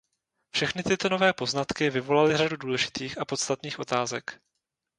[0.55, 4.41] Všechny tyto nové poznatky vyvolaly řadu důležitých a podstatných otázek.